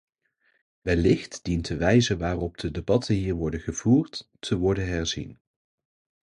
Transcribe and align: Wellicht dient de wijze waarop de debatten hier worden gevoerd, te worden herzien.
Wellicht 0.83 1.43
dient 1.45 1.67
de 1.69 1.77
wijze 1.77 2.17
waarop 2.17 2.57
de 2.57 2.71
debatten 2.71 3.15
hier 3.15 3.33
worden 3.33 3.59
gevoerd, 3.59 4.29
te 4.39 4.57
worden 4.57 4.87
herzien. 4.87 5.39